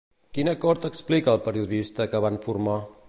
Quin 0.37 0.47
acord 0.53 0.87
explica 0.89 1.35
el 1.37 1.43
periodista 1.49 2.09
que 2.15 2.23
van 2.27 2.41
formar? 2.47 2.79